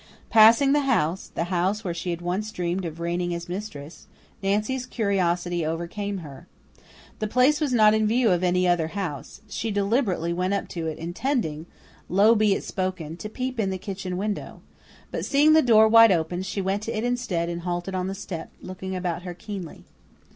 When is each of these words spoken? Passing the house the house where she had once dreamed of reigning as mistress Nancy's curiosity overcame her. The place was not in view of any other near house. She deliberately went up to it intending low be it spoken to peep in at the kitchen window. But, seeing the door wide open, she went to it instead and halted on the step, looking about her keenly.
Passing 0.31 0.71
the 0.73 0.79
house 0.89 1.27
the 1.35 1.43
house 1.53 1.83
where 1.83 1.93
she 1.93 2.09
had 2.09 2.23
once 2.23 2.51
dreamed 2.51 2.85
of 2.85 2.99
reigning 2.99 3.35
as 3.35 3.47
mistress 3.47 4.07
Nancy's 4.41 4.87
curiosity 4.87 5.63
overcame 5.63 6.17
her. 6.25 6.47
The 7.19 7.27
place 7.27 7.61
was 7.61 7.71
not 7.71 7.93
in 7.93 8.07
view 8.07 8.31
of 8.31 8.43
any 8.43 8.67
other 8.67 8.85
near 8.85 8.95
house. 8.95 9.41
She 9.47 9.69
deliberately 9.69 10.33
went 10.33 10.55
up 10.55 10.67
to 10.69 10.87
it 10.87 10.97
intending 10.97 11.67
low 12.09 12.33
be 12.33 12.55
it 12.55 12.63
spoken 12.63 13.15
to 13.17 13.29
peep 13.29 13.59
in 13.59 13.69
at 13.69 13.73
the 13.73 13.77
kitchen 13.77 14.17
window. 14.17 14.61
But, 15.11 15.23
seeing 15.23 15.53
the 15.53 15.61
door 15.61 15.87
wide 15.87 16.11
open, 16.11 16.41
she 16.41 16.61
went 16.61 16.81
to 16.81 16.97
it 16.97 17.03
instead 17.03 17.47
and 17.47 17.61
halted 17.61 17.93
on 17.93 18.07
the 18.07 18.15
step, 18.15 18.49
looking 18.59 18.95
about 18.95 19.21
her 19.21 19.35
keenly. 19.35 19.85